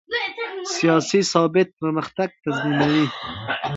سیاسي 0.75 1.19
ثبات 1.31 1.69
پرمختګ 1.81 2.29
تضمینوي 2.43 3.05